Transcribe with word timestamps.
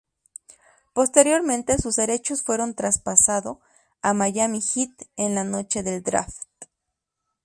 Posteriormente 0.93 1.77
sus 1.77 1.95
derechos 1.95 2.41
fueron 2.41 2.73
traspasado 2.73 3.59
a 4.01 4.15
Miami 4.15 4.59
Heat 4.59 4.89
en 5.15 5.35
la 5.35 5.43
noche 5.43 5.83
del 5.83 6.01
draft. 6.01 6.41